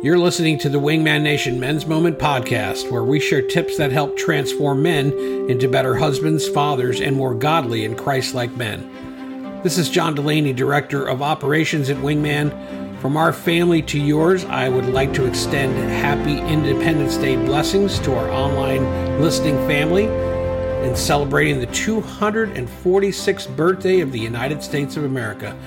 [0.00, 4.16] You're listening to the Wingman Nation Men's Moment podcast, where we share tips that help
[4.16, 5.12] transform men
[5.50, 9.60] into better husbands, fathers, and more godly and Christ like men.
[9.64, 13.00] This is John Delaney, Director of Operations at Wingman.
[13.00, 18.14] From our family to yours, I would like to extend happy Independence Day blessings to
[18.14, 20.04] our online listening family
[20.88, 25.58] in celebrating the 246th birthday of the United States of America.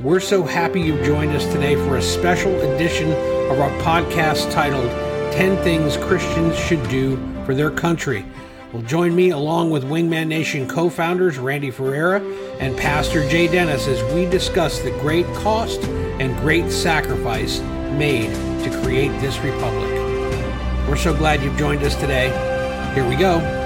[0.00, 3.10] We're so happy you've joined us today for a special edition
[3.50, 4.88] of our podcast titled
[5.32, 8.24] 10 Things Christians Should Do for Their Country.
[8.72, 12.22] Well, join me along with Wingman Nation co founders Randy Ferreira
[12.60, 15.82] and Pastor Jay Dennis as we discuss the great cost
[16.20, 17.58] and great sacrifice
[17.98, 19.90] made to create this republic.
[20.88, 22.28] We're so glad you've joined us today.
[22.94, 23.57] Here we go.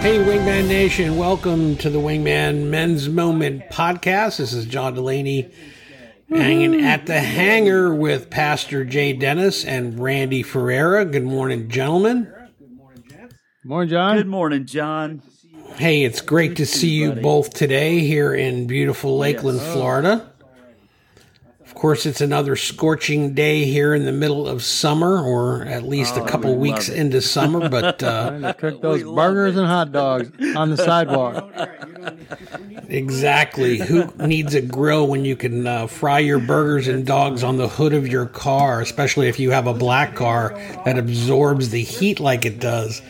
[0.00, 4.36] Hey, Wingman Nation, welcome to the Wingman Men's Moment podcast.
[4.36, 5.50] This is John Delaney
[6.30, 6.86] hanging mm-hmm.
[6.86, 11.04] at the hangar with Pastor Jay Dennis and Randy Ferreira.
[11.04, 12.32] Good morning, gentlemen.
[12.58, 14.16] Good morning, John.
[14.16, 15.20] Good morning, John.
[15.74, 20.32] Hey, it's great to see you both today here in beautiful Lakeland, Florida.
[21.78, 26.16] Of course, it's another scorching day here in the middle of summer, or at least
[26.16, 27.68] a couple weeks into summer.
[27.68, 31.48] But uh, cook those burgers and hot dogs on the sidewalk.
[32.88, 37.58] exactly, who needs a grill when you can uh, fry your burgers and dogs on
[37.58, 41.84] the hood of your car, especially if you have a black car that absorbs the
[41.84, 43.02] heat like it does?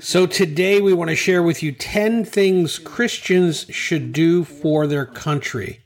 [0.00, 5.06] So, today we want to share with you 10 things Christians should do for their
[5.06, 5.78] country.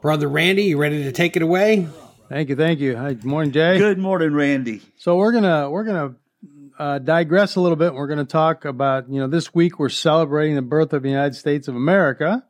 [0.00, 1.86] Brother Randy, you ready to take it away?
[2.28, 2.96] Thank you, thank you.
[2.96, 3.76] Hi, good morning, Jay.
[3.76, 4.80] Good morning, Randy.
[4.96, 6.14] So we're gonna we're gonna
[6.78, 7.92] uh, digress a little bit.
[7.92, 11.34] We're gonna talk about you know this week we're celebrating the birth of the United
[11.34, 12.44] States of America.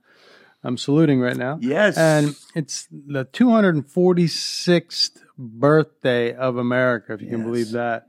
[0.63, 1.59] I'm saluting right now.
[1.61, 1.97] Yes.
[1.97, 8.09] and it's the 246th birthday of America, if you can believe that.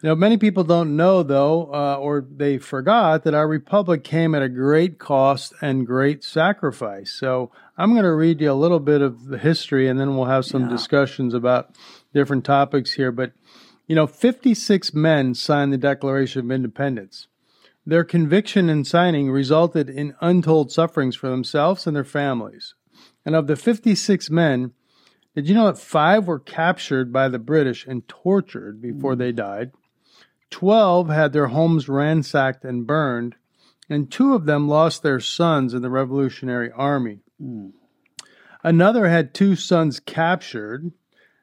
[0.00, 4.42] Know, many people don't know, though, uh, or they forgot that our republic came at
[4.42, 7.10] a great cost and great sacrifice.
[7.10, 10.26] So I'm going to read you a little bit of the history and then we'll
[10.26, 10.68] have some Yeah.
[10.68, 11.74] discussions about
[12.14, 13.10] different topics here.
[13.10, 13.32] But,
[13.88, 17.26] you know, 56 men signed the Declaration of Independence.
[17.84, 22.74] Their conviction and signing resulted in untold sufferings for themselves and their families.
[23.26, 24.72] And of the 56 men,
[25.34, 29.72] did you know that five were captured by the British and tortured before they died?
[30.50, 33.36] Twelve had their homes ransacked and burned,
[33.88, 37.20] and two of them lost their sons in the Revolutionary Army.
[37.40, 37.68] Hmm.
[38.62, 40.92] Another had two sons captured.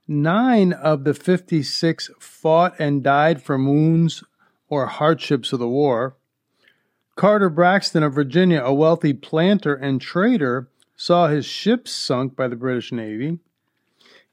[0.07, 4.23] Nine of the 56 fought and died from wounds
[4.69, 6.17] or hardships of the war.
[7.15, 12.55] Carter Braxton of Virginia, a wealthy planter and trader, saw his ships sunk by the
[12.55, 13.39] British Navy.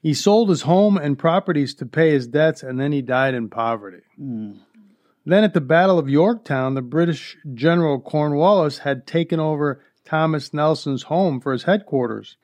[0.03, 3.47] He sold his home and properties to pay his debts, and then he died in
[3.47, 4.01] poverty.
[5.25, 11.03] Then, at the Battle of Yorktown, the British General Cornwallis had taken over Thomas Nelson's
[11.03, 12.35] home for his headquarters.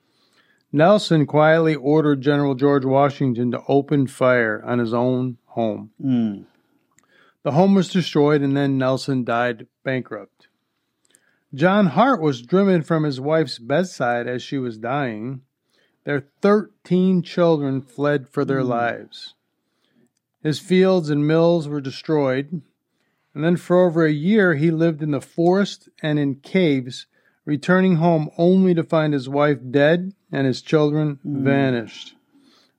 [0.72, 5.92] Nelson quietly ordered General George Washington to open fire on his own home.
[6.02, 6.46] Mm.
[7.44, 10.48] The home was destroyed, and then Nelson died bankrupt.
[11.54, 15.42] John Hart was driven from his wife's bedside as she was dying.
[16.10, 18.70] Their 13 children fled for their hmm.
[18.70, 19.36] lives.
[20.42, 22.64] His fields and mills were destroyed.
[23.36, 27.06] And then for over a year, he lived in the forest and in caves,
[27.46, 31.44] returning home only to find his wife dead and his children hmm.
[31.44, 32.16] vanished.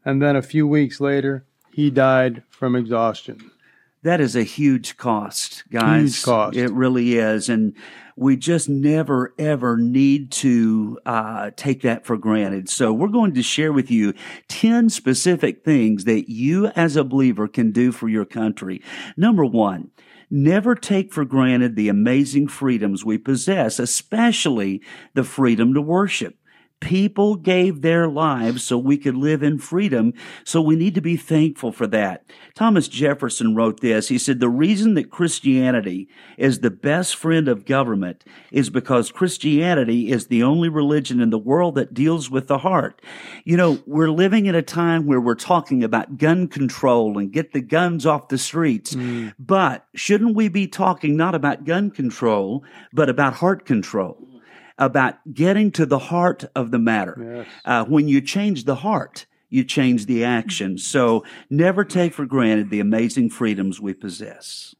[0.04, 3.49] And then a few weeks later, he died from exhaustion.
[4.02, 6.14] That is a huge cost, guys.
[6.14, 6.56] Huge cost.
[6.56, 7.50] It really is.
[7.50, 7.76] And
[8.16, 12.70] we just never, ever need to uh, take that for granted.
[12.70, 14.14] So we're going to share with you
[14.48, 18.82] 10 specific things that you as a believer can do for your country.
[19.16, 19.90] Number one,
[20.32, 24.80] Never take for granted the amazing freedoms we possess, especially
[25.12, 26.36] the freedom to worship.
[26.80, 31.16] People gave their lives so we could live in freedom, so we need to be
[31.16, 32.24] thankful for that.
[32.54, 34.08] Thomas Jefferson wrote this.
[34.08, 40.10] He said, The reason that Christianity is the best friend of government is because Christianity
[40.10, 43.02] is the only religion in the world that deals with the heart.
[43.44, 47.52] You know, we're living in a time where we're talking about gun control and get
[47.52, 48.94] the guns off the streets.
[48.94, 49.28] Hmm.
[49.38, 54.29] But shouldn't we be talking not about gun control, but about heart control?
[54.80, 57.16] About getting to the heart of the matter.
[57.20, 57.46] Yes.
[57.64, 60.78] Uh, when you change the heart, you change the action.
[60.78, 64.74] So never take for granted the amazing freedoms we possess.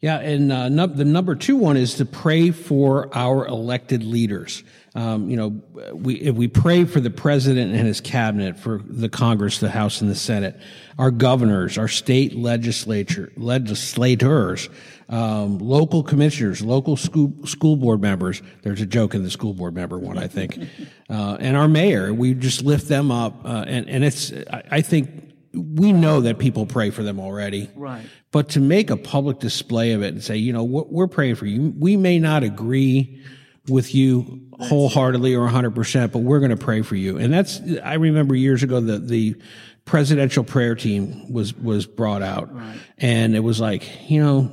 [0.00, 4.62] Yeah, and uh, num- the number two one is to pray for our elected leaders.
[4.96, 5.60] Um, you know,
[5.92, 10.00] we if we pray for the president and his cabinet, for the Congress, the House,
[10.00, 10.56] and the Senate,
[11.00, 14.68] our governors, our state legislature legislators,
[15.08, 18.40] um, local commissioners, local school school board members.
[18.62, 20.58] There's a joke in the school board member one, I think,
[21.10, 22.14] uh, and our mayor.
[22.14, 26.38] We just lift them up, uh, and and it's I, I think we know that
[26.38, 27.68] people pray for them already.
[27.74, 28.04] Right.
[28.30, 31.46] But to make a public display of it and say, you know, we're praying for
[31.46, 31.72] you.
[31.76, 33.22] We may not agree
[33.68, 37.16] with you wholeheartedly or 100%, but we're going to pray for you.
[37.18, 39.36] And that's, I remember years ago that the
[39.84, 42.54] presidential prayer team was, was brought out.
[42.54, 42.78] Right.
[42.98, 44.50] And it was like, you know,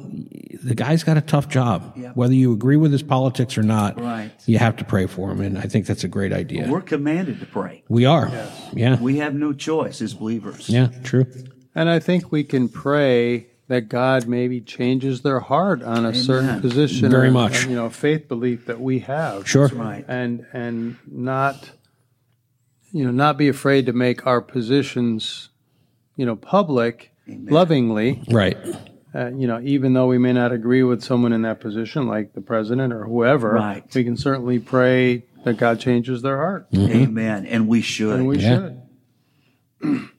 [0.63, 1.93] the guy's got a tough job.
[1.95, 2.15] Yep.
[2.15, 4.31] Whether you agree with his politics or not, Right.
[4.45, 5.39] you have to pray for him.
[5.41, 6.67] And I think that's a great idea.
[6.69, 7.83] We're commanded to pray.
[7.87, 8.29] we are.
[8.73, 8.99] Yeah.
[8.99, 10.69] We have no choice as believers.
[10.69, 11.25] Yeah, true.
[11.75, 16.59] And I think we can pray that God maybe changes their heart on a certain
[16.59, 17.65] position, Very or, much.
[17.68, 19.47] you know, faith belief that we have.
[19.47, 19.68] Sure.
[19.69, 20.03] Right.
[20.09, 21.71] and and not,
[22.91, 25.47] you know, not be afraid to make our positions,
[26.18, 28.21] you know, public, lovingly.
[28.29, 28.57] Right.
[29.15, 32.33] Uh, you know, even though we may not agree with someone in that position, like
[32.33, 33.83] the president or whoever, Right.
[33.95, 37.45] we can certainly pray that God changes their heart, Amen.
[37.45, 38.15] And we should.
[38.19, 38.71] and we Yeah.
[39.81, 40.01] should.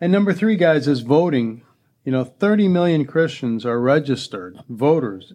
[0.00, 1.62] and number three, guys, is voting.
[2.08, 5.34] You know, 30 million Christians are registered voters.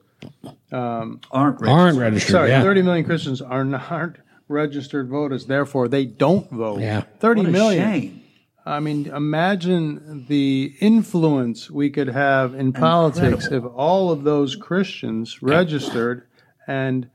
[0.71, 1.97] aren't Aren't registered.
[2.01, 2.31] registered.
[2.31, 2.63] Sorry, yeah.
[2.63, 4.15] 30 million Christians are not
[4.47, 5.45] registered voters.
[5.45, 6.79] Therefore, they don't vote.
[6.81, 7.01] Yeah.
[7.19, 7.83] thirty What a million.
[7.91, 8.23] shame.
[8.65, 15.43] I mean, imagine the influence we could have in politics if all of those Christians
[15.43, 16.25] registered
[16.65, 17.07] and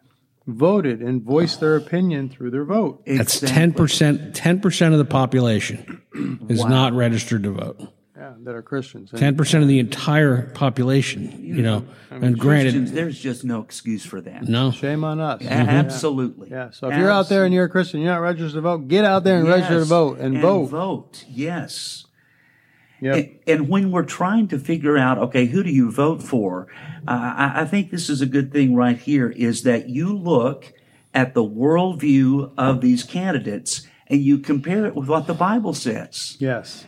[0.47, 3.03] voted and voiced their opinion through their vote.
[3.09, 4.37] That's ten percent.
[4.37, 6.01] Ten percent of the population
[6.49, 7.93] is not registered to vote.
[8.49, 9.11] Yeah, that are Christians.
[9.15, 11.45] Ten percent of the entire population.
[11.45, 14.45] You know, and granted, Christians, there's just no excuse for that.
[14.45, 14.71] no.
[14.71, 15.43] shame on us.
[15.43, 16.51] A- Absolutely.
[16.51, 16.71] Yeah.
[16.71, 19.05] So if you're out there and you're a Christian, you're not registered to vote, get
[19.05, 20.67] out there and register to vote and, vote.
[20.67, 21.25] vote.
[21.29, 22.07] Yes.
[23.01, 23.17] Yep.
[23.17, 26.67] And, and when we're trying to figure out, okay, who do you vote for?
[27.07, 30.73] Uh, I, I think this is a good thing right here is that you look
[31.15, 36.37] at the worldview of these candidates and you compare it with what the Bible says.
[36.41, 36.87] Yes.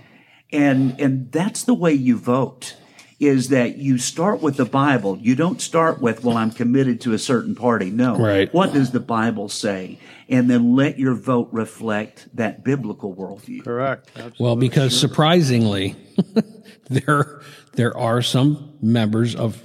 [0.53, 2.77] And, and that's the way you vote
[3.21, 5.19] is that you start with the Bible.
[5.19, 7.91] You don't start with, well, I'm committed to a certain party.
[7.91, 8.17] No.
[8.17, 8.53] Right.
[8.53, 9.99] What does the Bible say?
[10.31, 13.63] And then let your vote reflect that biblical worldview.
[13.63, 14.09] Correct.
[14.15, 14.45] Absolutely.
[14.45, 15.97] Well, because surprisingly,
[16.89, 17.43] there
[17.75, 19.63] there are some members of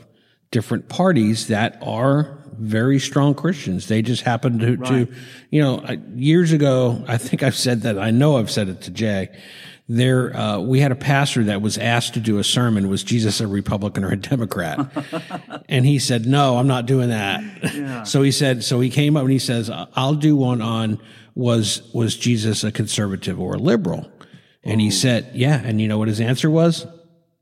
[0.51, 3.87] different parties that are very strong Christians.
[3.87, 5.13] They just happen to, to
[5.49, 5.85] you know,
[6.15, 7.99] years ago, I think I've said that.
[7.99, 9.29] I know I've said it to Jay.
[9.87, 12.89] There, uh, we had a pastor that was asked to do a sermon.
[12.89, 14.79] Was Jesus a Republican or a Democrat?
[15.69, 19.21] and he said, "No, I'm not doing that." So he said, so he came up
[19.21, 20.99] and he says, "I'll do one on
[21.35, 24.09] was was Jesus a conservative or a liberal?"
[24.63, 26.87] And he said, "Yeah." And you know what his answer was?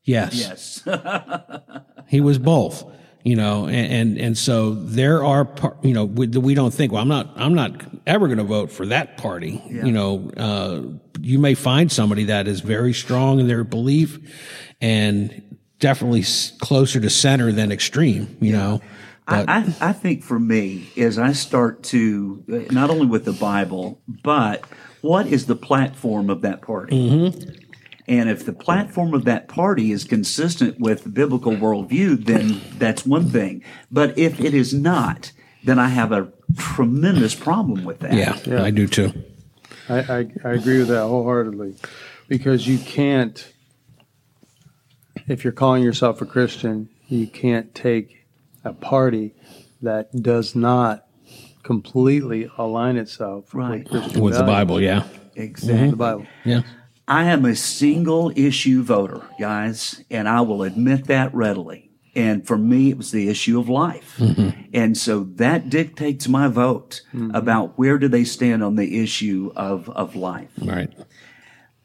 [0.04, 0.84] Yes.
[0.86, 0.86] Yes.
[2.08, 2.86] He was both,
[3.24, 6.92] you know, and, and, and so there are, par- you know, we, we don't think,
[6.92, 7.72] well, I'm not, I'm not
[8.06, 9.62] ever going to vote for that party.
[9.70, 10.82] You know, uh,
[11.22, 14.20] you may find somebody that is very strong in their belief
[14.82, 18.82] and definitely s- closer to center than extreme, you know.
[19.26, 23.32] But I, I, I think for me, as I start to, not only with the
[23.32, 24.66] Bible, but
[25.00, 26.96] what is the platform of that party?
[28.08, 33.06] And if the platform of that party is consistent with the biblical worldview, then that's
[33.06, 33.64] one thing.
[33.92, 35.32] But if it is not,
[35.64, 38.14] then I have a tremendous problem with that.
[38.14, 39.14] yeah, I do too.
[39.88, 41.76] I, I, I agree with that wholeheartedly
[42.28, 43.52] because you can't,
[45.28, 48.26] if you're calling yourself a Christian, you can't take
[48.66, 49.34] a party
[49.82, 51.06] that does not
[51.64, 53.90] completely align itself Right.
[53.90, 54.44] with With the.
[54.44, 55.04] Bible, yeah.
[55.36, 55.90] Exactly.
[55.92, 56.26] The Bible.
[56.46, 56.62] Yeah.
[57.08, 61.92] I am a single issue voter, guys, and I will admit that readily.
[62.16, 64.18] And for me, it was the issue of life.
[64.18, 64.70] Mm-hmm.
[64.74, 67.36] And so that dictates my vote mm-hmm.
[67.36, 70.52] about where do they stand on the issue of, of life.
[70.62, 70.94] Right.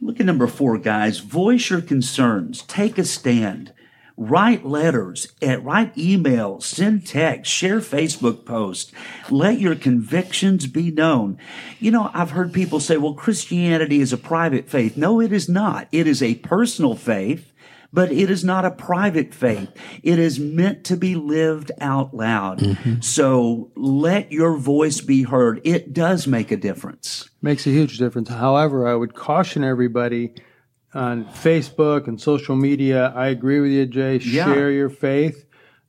[0.00, 1.18] Look at number four, guys.
[1.18, 2.62] Voice your concerns.
[2.62, 3.72] Take a stand.
[4.20, 8.90] Write letters, eh, write emails, send text, share Facebook posts.
[9.30, 11.38] Let your convictions be known.
[11.78, 14.96] You know, I've heard people say, well, Christianity is a private faith.
[14.96, 15.86] No, it is not.
[15.92, 17.52] It is a personal faith,
[17.92, 19.70] but it is not a private faith.
[20.02, 22.76] It is meant to be lived out loud.
[23.00, 25.60] So let your voice be heard.
[25.62, 27.30] It does make a difference.
[27.40, 28.30] Makes a huge difference.
[28.30, 30.34] However, I would caution everybody
[30.98, 33.12] on Facebook and social media.
[33.14, 34.16] I agree with you, Jay.
[34.16, 34.44] Yeah.
[34.52, 35.44] Share your faith,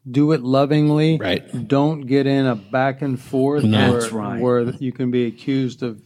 [0.09, 1.17] do it lovingly.
[1.17, 1.67] Right.
[1.67, 3.91] Don't get in a back and forth No.
[3.91, 4.41] where, That's right.
[4.41, 6.01] where you can be accused of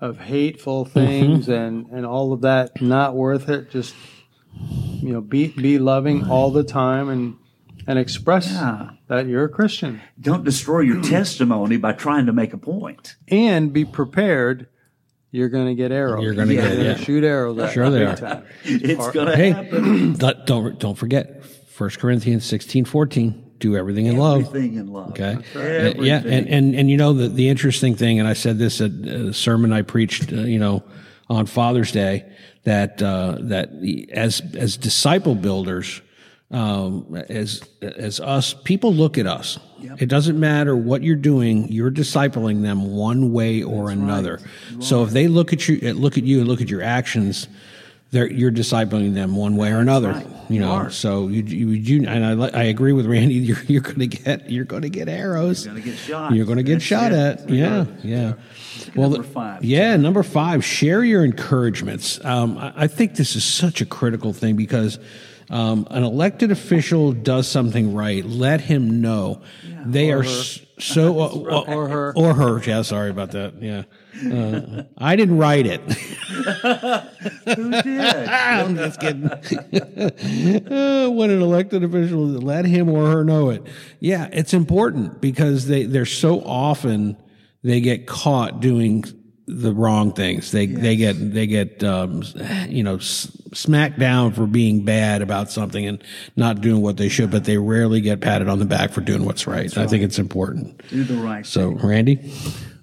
[0.00, 1.52] of hateful things mm-hmm.
[1.52, 2.80] and, and all of that.
[2.82, 3.70] Not worth it.
[3.70, 3.94] Just
[5.00, 7.36] you know, be be loving all the time and
[7.86, 8.90] and express Yeah.
[9.08, 13.16] that you're a Christian Don't destroy your testimony by trying to make a point.
[13.28, 14.68] and be prepared.
[15.34, 16.22] You're going to get arrows.
[16.22, 16.96] You're gonna get- They're yeah.
[16.96, 17.58] shoot arrows.
[17.58, 18.14] at Sure they are.
[18.16, 18.44] time.
[18.62, 20.12] It's going to Hey, happen.
[20.18, 21.42] don't don't don't forget
[21.76, 23.40] 1 Corinthians 16, 14.
[23.58, 24.46] Do everything in love.
[24.46, 25.10] Everything in love.
[25.10, 25.36] Okay.
[25.56, 26.00] Everything.
[26.00, 28.80] Uh, yeah, and, and and you know the the interesting thing, and I said this
[28.80, 30.82] at a sermon I preached, uh, you know,
[31.28, 32.30] on Father's Day,
[32.64, 33.70] that uh, that
[34.12, 36.00] as as disciple builders,
[36.54, 39.58] um, as as us, people look at us.
[39.98, 44.40] It doesn't matter what you're doing; you're discipling them one way or another.
[44.78, 47.48] So if they look at you, look at you, and look at your actions.
[48.12, 50.26] They're, you're discipling them one way or another, right.
[50.48, 50.88] you know.
[50.88, 53.34] So you, you, you and I, I agree with Randy.
[53.44, 55.66] You're, you're going to get, you're going to get arrows.
[55.66, 56.32] You're gonna get shot.
[56.32, 57.18] You're going to get That's shot it.
[57.18, 57.50] at.
[57.50, 58.34] Yeah, yeah.
[58.94, 60.64] Well, number five, Yeah, number five.
[60.64, 62.24] Share your encouragements.
[62.24, 65.00] Um, I, I think this is such a critical thing because
[65.50, 68.24] um, an elected official does something right.
[68.24, 69.42] Let him know.
[69.86, 72.12] they are s- so uh, Or her.
[72.16, 72.62] or her.
[72.64, 73.54] Yeah, sorry about that.
[73.62, 73.82] Yeah,
[74.32, 75.80] uh, I didn't write it.
[77.56, 77.86] Who did?
[78.28, 79.24] I'm just kidding.
[79.30, 83.62] Uh, when an elected official, let him or her know it.
[84.00, 87.16] Yeah, it's important because they they're so often
[87.62, 89.04] they get caught doing
[89.46, 90.50] the wrong things.
[90.52, 92.22] They they get they get um,
[92.68, 96.02] you know s- smacked down for being bad about something and
[96.36, 99.24] not doing what they should, but they rarely get patted on the back for doing
[99.24, 99.76] what's right.
[99.76, 100.82] I think it's important.
[100.88, 102.32] Do the right So, Randy,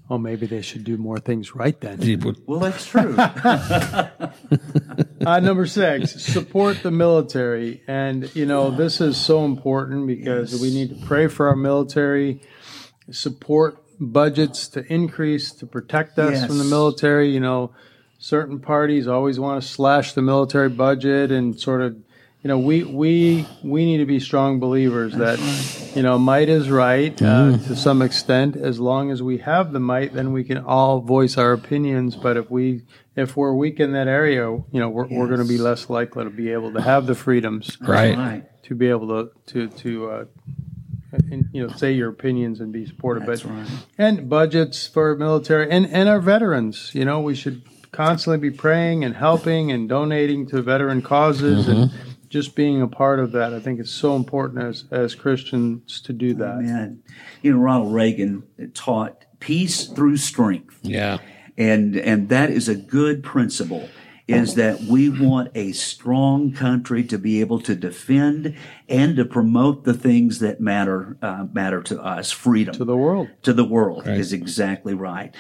[0.10, 1.98] Oh, maybe they should do more things right then.
[2.46, 3.16] Well, that's true.
[5.26, 7.82] Uh, number six, support the military.
[7.88, 12.42] And, you know, this is so important because we need to pray for our military,
[13.12, 17.30] support budgets to increase to protect us from the military.
[17.30, 17.72] You know,
[18.18, 21.96] certain parties always want to slash the military budget and sort of,
[22.44, 25.38] you know, we we we need to be strong believers that,
[25.96, 28.56] you know, might is right uh, to some extent.
[28.56, 32.16] As long as we have the might, then we can all voice our opinions.
[32.16, 32.82] But if we
[33.16, 36.24] if we're weak in that area, you know, we're, we're going to be less likely
[36.24, 38.18] to be able to have the freedoms right?
[38.18, 38.64] right.
[38.64, 40.26] to be able to to to uh,
[41.12, 43.26] and, you know say your opinions and be supportive.
[43.26, 43.68] That's but right.
[43.98, 46.92] and budgets for military and and our veterans.
[46.94, 51.90] You know, we should constantly be praying and helping and donating to veteran causes and
[51.90, 52.10] mm-hmm.
[52.30, 53.54] just being a part of that.
[53.54, 56.62] I think it's so important as as Christians to do that.
[56.62, 57.04] Man,
[57.42, 60.80] you know, Ronald Reagan taught peace through strength.
[60.82, 61.20] Yeah,
[61.58, 63.90] and and that is a good principle
[64.28, 68.56] is that we want a strong country to be able to defend
[68.88, 72.74] and to promote the things that matter uh, matter to us freedom.
[72.76, 73.30] To the world.
[73.44, 75.34] to the world is exactly right.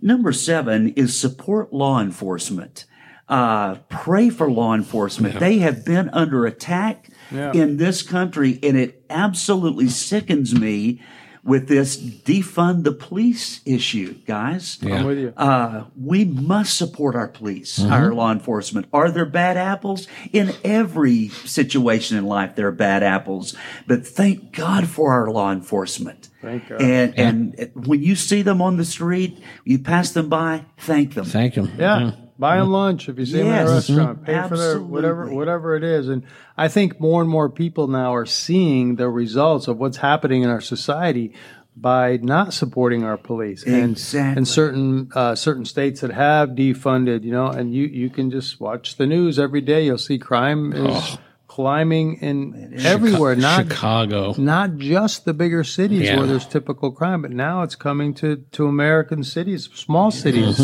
[0.00, 2.84] Number seven is support law enforcement.
[3.28, 5.40] Uh, pray for law enforcement.
[5.40, 7.52] They have been under attack Yeah.
[7.52, 11.00] in this country and it absolutely sickens me
[11.46, 14.96] with this defund the police issue guys Yeah.
[14.96, 15.32] I'm with you.
[15.36, 18.86] uh, we must support our police, our law enforcement.
[18.92, 20.08] Are there bad apples?
[20.32, 23.54] In every situation in life, there are bad apples.
[23.86, 26.28] But thank God for our law enforcement.
[26.42, 26.82] Thank God.
[26.82, 31.24] And and when you see them on the street, you pass them by, thank them.
[31.24, 31.70] thank him.
[31.78, 32.12] Yeah.
[32.38, 33.68] Buy them lunch if you see them in a Yes.
[33.88, 34.24] restaurant.
[34.24, 36.08] Pay for their whatever whatever it is.
[36.08, 36.22] And
[36.56, 40.50] I think more and more people now are seeing the results of what's happening in
[40.50, 41.32] our society
[41.78, 43.62] by not supporting our police.
[43.64, 44.36] And Exactly.
[44.38, 48.60] and certain uh, certain states that have defunded, you know, and you, you can just
[48.60, 49.84] watch the news every day.
[49.86, 54.34] You'll see crime is climbing in everywhere, not Chicago.
[54.36, 56.18] not just the bigger cities Yeah.
[56.18, 60.58] where there's typical crime, but now it's coming to, to American cities, small cities,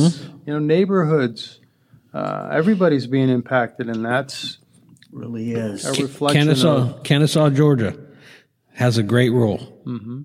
[0.46, 1.60] you know, neighborhoods.
[2.12, 4.58] Uh, everybody's being impacted, and that's
[5.12, 5.84] really is.
[5.84, 7.96] a reflection Kennesaw, of Kennesaw, Georgia,
[8.74, 9.82] has a great rule.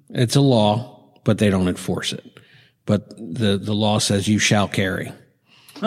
[0.09, 2.39] It's a law, but they don't enforce it.
[2.85, 5.11] But the the law says you shall carry.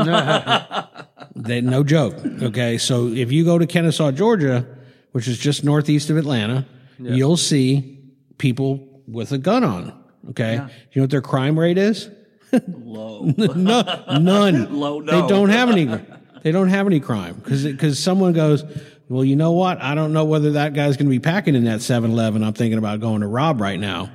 [1.35, 2.15] they, no joke.
[2.43, 4.67] Okay, so if you go to Kennesaw, Georgia,
[5.13, 6.67] which is just northeast of Atlanta,
[6.99, 7.99] you'll see
[8.39, 9.93] people with a gun on.
[10.31, 12.11] Okay, you know what their crime rate is?
[12.53, 13.25] Low.
[13.37, 14.75] no, none.
[14.81, 15.87] Low, They don't have any.
[16.43, 18.65] They don't have any crime because because someone goes,
[19.09, 19.81] well, you know what?
[19.83, 22.43] I don't know whether that guy's going to be packing in that 7-Eleven.
[22.43, 24.11] I'm thinking about going to rob right now.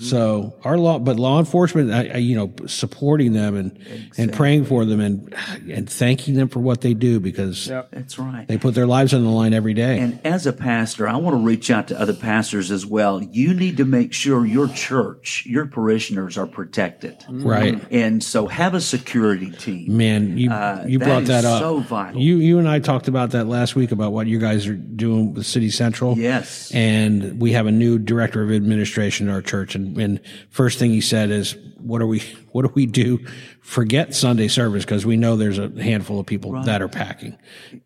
[0.00, 3.78] So our law, but law enforcement, I, I, you know, supporting them and
[4.18, 5.34] and praying for them and
[5.70, 7.88] and thanking them for what they do because Yep.
[7.92, 8.46] That's right.
[8.46, 9.98] they put their lives on the line every day.
[9.98, 13.22] And as a pastor, I want to reach out to other pastors as well.
[13.22, 17.16] You need to make sure your church, your parishioners are protected.
[17.28, 17.80] right.
[17.90, 19.96] And so have a security team.
[19.96, 21.60] Man, you Uh, you that brought is that up.
[21.60, 22.20] so vital.
[22.20, 25.34] You you and I talked about that last week about what you guys are doing
[25.34, 26.18] with City Central.
[26.18, 26.70] Yes.
[26.74, 30.90] And we have a new director of administration in our church, and, and first thing
[30.90, 32.20] he said is, "What do we
[32.52, 33.24] what do we do?
[33.60, 37.36] Forget Sunday service because we know there's a handful of people that are packing,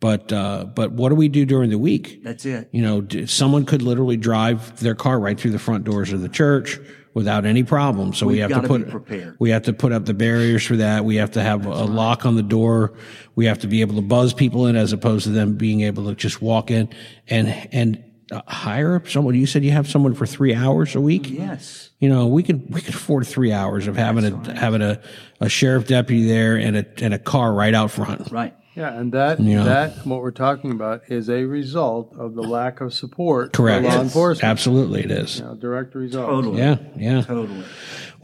[0.00, 2.22] but uh, but what do we do during the week?
[2.22, 2.68] That's it.
[2.72, 6.20] You know, d- someone could literally drive their car right through the front doors of
[6.22, 6.78] the church
[7.14, 8.12] without any problem.
[8.12, 9.36] So we We've to put prepared.
[9.38, 11.04] we have to put up the barriers for that.
[11.04, 12.94] We have to have a lock on the door.
[13.36, 16.06] We have to be able to buzz people in as opposed to them being able
[16.06, 16.88] to just walk in
[17.28, 19.34] and and Uh, hire someone.
[19.34, 21.28] You said you have someone for three hours a week.
[21.30, 21.90] Yes.
[21.98, 25.00] You know, we could we could afford three hours of having a having a,
[25.40, 28.30] a sheriff deputy there and a and a car right out front.
[28.32, 28.54] Right.
[28.74, 29.62] Yeah, and that Yeah.
[29.64, 33.82] that what we're talking about is a result of the lack of support Correct.
[33.84, 34.02] for law Yes.
[34.04, 34.50] enforcement.
[34.50, 35.38] Absolutely, it is.
[35.38, 36.28] You know, direct result.
[36.28, 36.58] Totally.
[36.58, 37.20] Yeah, yeah.
[37.22, 37.62] Totally.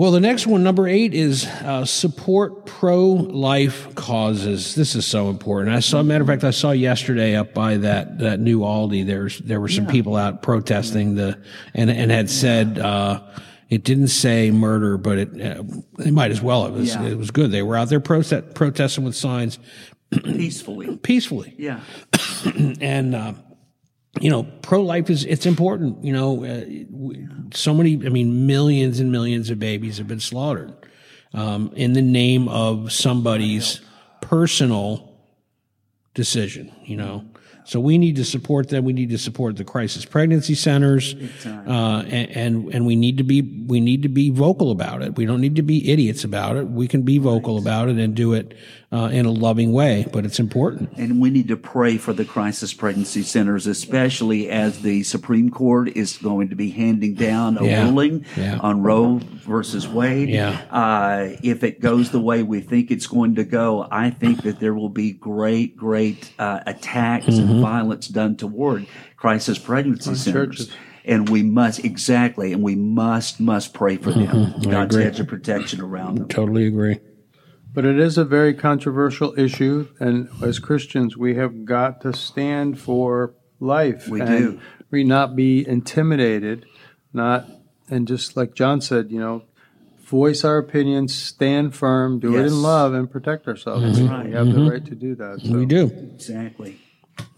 [0.00, 4.74] Well, the next one, number eight, is uh, support pro-life causes.
[4.74, 5.76] This is so important.
[5.76, 9.04] I saw, matter of fact, I saw yesterday up by that that new Aldi.
[9.04, 11.38] There's there were some people out protesting the
[11.74, 12.78] and and had said.
[12.78, 13.20] Uh,
[13.68, 15.64] it didn't say murder, but it uh,
[15.98, 16.64] they might as well.
[16.64, 17.04] It was, Yeah.
[17.04, 17.52] it was good.
[17.52, 19.58] They were out there protest, protesting with signs
[20.10, 20.96] Peacefully.
[21.02, 21.80] peacefully Yeah.
[22.80, 23.34] and uh,
[24.18, 26.64] you know pro-life is it's important you know uh,
[27.54, 30.74] so many i mean millions and millions of babies have been slaughtered
[31.32, 33.80] um, in the name of somebody's
[34.20, 35.14] personal
[36.14, 37.24] decision you know
[37.70, 41.14] so we need to support them we need to support the crisis pregnancy centers
[41.46, 45.10] uh, and, and and we need to be we need to be vocal about it
[45.16, 48.14] we don't need to be idiots about it we can be vocal about it and
[48.14, 48.46] do it
[48.92, 52.24] uh, in a loving way but it's important And we need to pray for the
[52.24, 57.64] crisis pregnancy centers, especially as the Supreme Court is going to be handing down a
[57.64, 57.84] Yeah.
[57.84, 58.58] ruling Yeah.
[58.68, 60.28] on Roe versus Wade.
[60.30, 60.60] Yeah.
[60.82, 64.58] Uh, if it goes the way we think it's going to go, I think that
[64.58, 67.59] there will be great, great uh, attacks Mm-hmm.
[67.60, 70.56] And violence done toward crisis pregnancy centers.
[70.58, 70.76] churches.
[71.04, 74.26] And we must exactly, and we must must pray for them.
[74.26, 74.72] God's Mm-hmm.
[74.82, 75.02] agree.
[75.04, 76.28] hedge of protection around them.
[76.28, 76.98] totally agree
[77.72, 82.78] But it is a very controversial issue, and as Christians, we have got to stand
[82.78, 84.08] for life.
[84.08, 84.60] We and do.
[84.90, 86.66] We not be intimidated,
[87.14, 87.48] not
[87.88, 89.44] and just like John said, you know,
[90.04, 93.84] voice our opinions, stand firm, do it in love, and protect ourselves.
[93.84, 94.26] That's right.
[94.26, 94.46] We right.
[94.46, 95.40] have the right to do that.
[95.40, 95.52] So.
[95.56, 96.78] we do Exactly.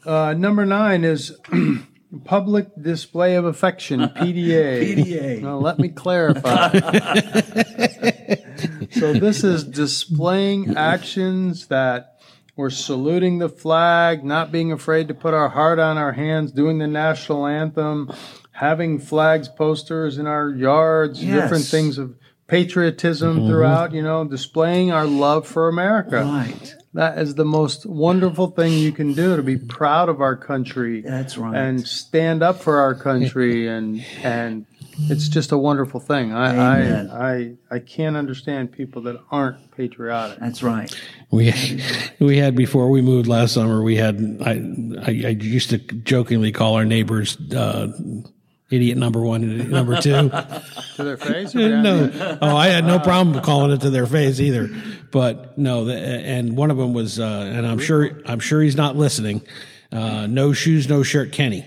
[0.04, 1.36] Uh, number nine is
[2.24, 4.96] public display of affection, PDA.
[4.96, 5.42] PDA.
[5.42, 6.72] Now, let me clarify.
[8.90, 12.20] so, this is displaying actions that
[12.56, 16.78] we're saluting the flag, not being afraid to put our heart on our hands, doing
[16.78, 18.12] the national anthem,
[18.52, 21.42] having flags posters in our yards, Yes.
[21.42, 22.14] different things of
[22.46, 26.22] patriotism throughout, you know, displaying our love for America.
[26.24, 26.74] Right.
[26.94, 31.00] That is the most wonderful thing you can do to be proud of our country
[31.00, 31.56] That's right.
[31.56, 34.66] and stand up for our country and and
[34.98, 36.32] it's just a wonderful thing.
[36.32, 40.38] I I, I I can't understand people that aren't patriotic.
[40.38, 40.94] That's right.
[41.30, 41.52] We
[42.20, 43.82] we had before we moved last summer.
[43.82, 44.52] We had I
[45.02, 47.88] I, I used to jokingly call our neighbors uh,
[48.72, 50.30] idiot number one and idiot number two.
[50.96, 51.54] To their face?
[51.54, 54.68] or behind their- no, oh, I had no problem calling it to their face either.
[55.10, 58.76] But no, the, and one of them was, uh, and I'm sure I'm sure he's
[58.76, 59.40] not listening.
[59.90, 61.66] Uh, no shoes, no shirt, Kenny,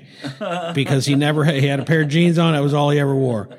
[0.76, 2.54] because he never had, he had a pair of jeans on.
[2.54, 3.50] That was all he ever wore.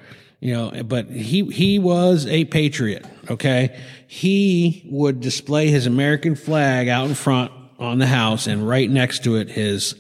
[0.41, 3.05] You know, but he he was a patriot.
[3.31, 8.89] Okay, he would display his American flag out in front on the house, and right
[8.89, 9.97] next to it his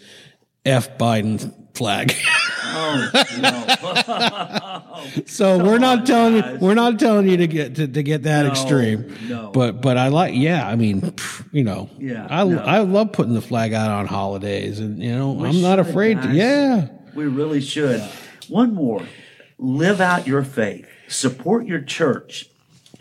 [0.65, 2.15] F Biden flag.
[5.27, 8.47] so we're not telling you we're not telling you to get to, to get that
[8.47, 9.15] extreme.
[9.29, 9.51] no.
[9.51, 11.15] But but I like yeah, I mean,
[11.53, 11.89] you know.
[11.99, 12.59] Yeah, I no.
[12.59, 16.33] I love putting the flag out on holidays and you know, I'm not afraid to.
[16.33, 16.89] Yeah.
[17.15, 18.03] We really should.
[18.49, 19.03] One more.
[19.59, 20.87] Live out your faith.
[21.09, 22.51] Support your church.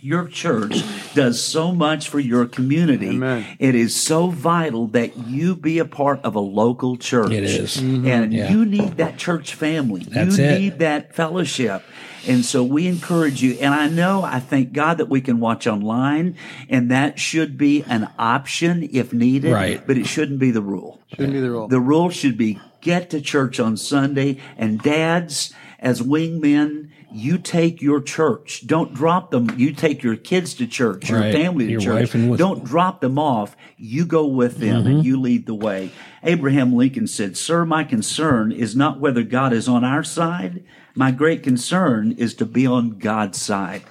[0.05, 0.83] Your church
[1.15, 3.07] does so much for your community.
[3.07, 3.43] Amen.
[3.57, 7.31] It is so vital that you be a part of a local church.
[7.31, 7.77] It is.
[7.77, 8.07] Mm-hmm.
[8.07, 8.51] And Yeah.
[8.51, 10.03] you need that church family.
[10.07, 10.59] That's you it.
[10.59, 11.81] need that fellowship.
[12.27, 13.57] And so we encourage you.
[13.59, 16.37] And I know, I thank God that we can watch online,
[16.69, 19.53] and that should be an option if needed.
[19.53, 19.81] Right.
[19.87, 20.99] But it shouldn't be the rule.
[21.15, 21.67] Shouldn't be the rule.
[21.67, 27.81] The rule should be get to church on Sunday, and dads, as wingmen, you take
[27.81, 28.65] your church.
[28.67, 29.49] Don't drop them.
[29.57, 31.33] You take your kids to church, your Right.
[31.33, 31.93] family to Your church.
[32.01, 33.55] wife and with- Don't drop them off.
[33.77, 34.87] You go with them Mm-hmm.
[34.87, 35.91] and you lead the way.
[36.23, 40.63] Abraham Lincoln said, Sir, my concern is not whether God is on our side.
[40.95, 43.83] My great concern is to be on God's side.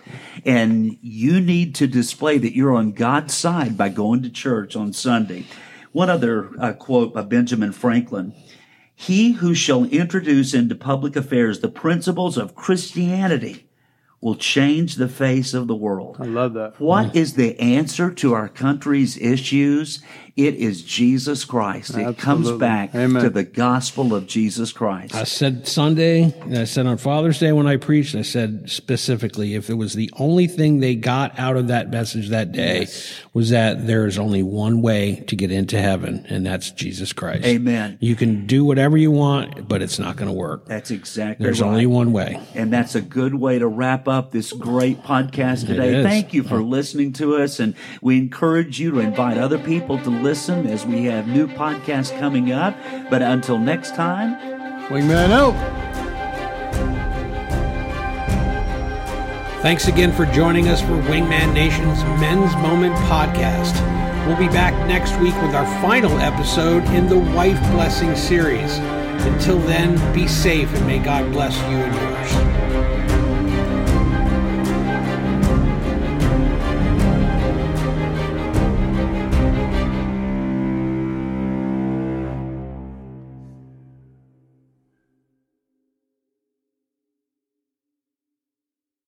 [0.45, 4.93] And you need to display that you're on God's side by going to church on
[4.93, 5.45] Sunday.
[5.93, 8.33] One other uh, quote by Benjamin Franklin.
[8.95, 13.67] He who shall introduce into public affairs the principles of Christianity
[14.21, 16.17] will change the face of the world.
[16.19, 16.81] I love that.
[16.81, 20.03] What is the answer to our country's issues?
[20.37, 21.97] It is Jesus Christ.
[21.97, 23.23] It comes back Amen.
[23.23, 25.15] to the gospel of Jesus Christ.
[25.15, 29.55] I said Sunday, and I said on Father's Day when I preached, I said specifically
[29.55, 32.89] if it was the only thing they got out of that message that day
[33.33, 37.45] was that there is only one way to get into heaven, and that's Jesus Christ.
[37.45, 37.99] Amen.
[38.01, 40.67] You can do whatever you want, but it's not going to work.
[40.67, 41.69] That's exactly There's right.
[41.69, 42.41] only one way.
[42.55, 46.03] And that's a good way to wrap up this great podcast today.
[46.03, 47.61] Thank you for uh, listening to us.
[47.61, 52.19] And we encourage you to invite other people to listen as we have new podcasts
[52.19, 52.75] coming up.
[53.11, 54.35] But until next time,
[54.89, 55.55] Wingman out.
[59.61, 63.75] Thanks again for joining us for Wingman Nation's Men's Moment podcast.
[64.27, 68.79] We'll be back next week with our final episode in the Wife Blessing series.
[69.27, 72.14] Until then, be safe and may God bless you and yours.